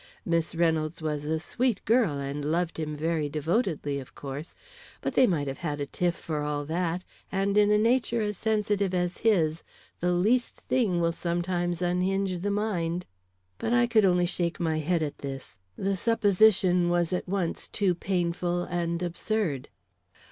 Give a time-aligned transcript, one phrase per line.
[0.25, 4.55] "Miss Reynolds was a sweet girl and loved him very devotedly, of course;
[4.99, 8.35] but they might have had a tiff for all that, and in a nature as
[8.35, 9.61] sensitive as his,
[9.99, 13.05] the least thing will sometimes unhinge the mind."
[13.59, 17.93] But I could only shake my head at this; the supposition was at once too
[17.93, 19.69] painful and absurd.